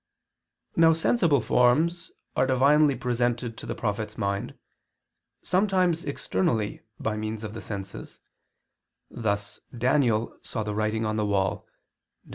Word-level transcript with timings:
Now 0.75 0.93
sensible 0.93 1.41
forms 1.41 2.11
are 2.35 2.47
divinely 2.47 2.95
presented 2.95 3.55
to 3.59 3.67
the 3.67 3.75
prophet's 3.75 4.17
mind, 4.17 4.55
sometimes 5.43 6.05
externally 6.05 6.81
by 6.99 7.15
means 7.17 7.43
of 7.43 7.53
the 7.53 7.61
senses 7.61 8.19
thus 9.11 9.59
Daniel 9.77 10.39
saw 10.41 10.63
the 10.63 10.73
writing 10.73 11.05
on 11.05 11.17
the 11.17 11.25
wall 11.27 11.67
(Dan. 12.25 12.29